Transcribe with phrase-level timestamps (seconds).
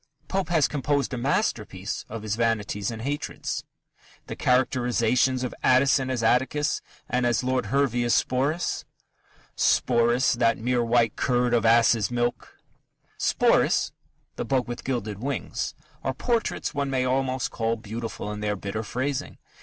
[0.27, 3.63] Pope has composed a masterpiece of his vanities and hatreds.
[4.25, 8.83] The characterizations of Addison as Atticus, and of Lord Hervey as Sporus:
[9.55, 12.57] Sporus, that mere white curd of ass's milk
[13.19, 13.91] Sporus,
[14.37, 18.81] "the bug with gilded wings" are portraits one may almost call beautiful in their bitter
[18.81, 19.37] phrasing.